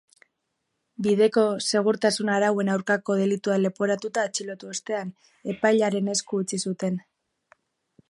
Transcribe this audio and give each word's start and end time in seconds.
Bideko 1.07 1.43
segurtasun-arauen 1.65 2.73
aurkako 2.77 3.19
delitua 3.21 3.59
leporatuta 3.67 4.27
atxilotu 4.31 4.73
ostean, 4.75 5.15
epailearen 5.57 6.13
esku 6.19 6.45
utzi 6.47 6.65
zuten. 6.69 7.03